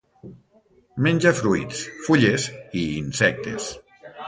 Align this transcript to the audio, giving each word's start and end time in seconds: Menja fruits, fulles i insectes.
Menja 1.07 1.33
fruits, 1.41 1.83
fulles 2.07 2.49
i 2.81 2.89
insectes. 3.05 3.71